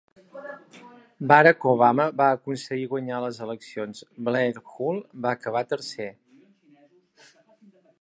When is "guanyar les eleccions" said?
2.95-4.03